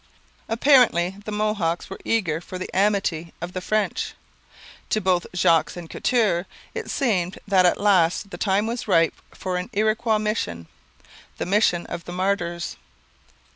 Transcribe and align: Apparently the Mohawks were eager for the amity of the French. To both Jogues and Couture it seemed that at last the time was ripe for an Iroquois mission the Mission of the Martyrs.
Apparently 0.49 1.17
the 1.25 1.31
Mohawks 1.31 1.87
were 1.87 1.99
eager 2.03 2.41
for 2.41 2.57
the 2.57 2.75
amity 2.75 3.35
of 3.39 3.53
the 3.53 3.61
French. 3.61 4.15
To 4.89 4.99
both 4.99 5.27
Jogues 5.31 5.77
and 5.77 5.87
Couture 5.91 6.47
it 6.73 6.89
seemed 6.89 7.37
that 7.47 7.67
at 7.67 7.79
last 7.79 8.31
the 8.31 8.37
time 8.39 8.65
was 8.65 8.87
ripe 8.87 9.21
for 9.35 9.57
an 9.57 9.69
Iroquois 9.73 10.17
mission 10.17 10.65
the 11.37 11.45
Mission 11.45 11.85
of 11.85 12.05
the 12.05 12.11
Martyrs. 12.13 12.77